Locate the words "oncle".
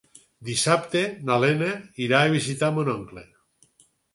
2.99-3.29